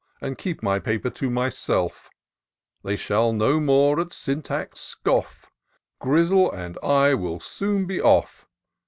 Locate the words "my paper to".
0.63-1.29